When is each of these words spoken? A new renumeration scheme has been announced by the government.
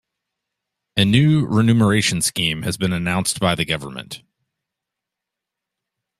A 0.97 1.05
new 1.05 1.45
renumeration 1.45 2.23
scheme 2.23 2.63
has 2.63 2.75
been 2.75 2.91
announced 2.91 3.39
by 3.39 3.53
the 3.53 3.65
government. 3.65 4.23